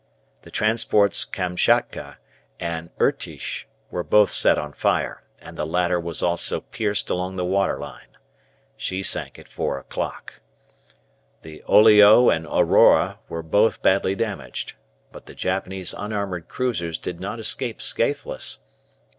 [0.41, 2.17] The transports "Kamschatka"
[2.59, 7.45] and "Irtish" were both set on fire, and the latter was also pierced along the
[7.45, 8.17] water line.
[8.75, 10.41] She sank at four o'clock.
[11.43, 12.01] The "Oleg"
[12.35, 14.73] and "Aurora" were both badly damaged.
[15.11, 18.57] But the Japanese unarmoured cruisers did not escape scathless.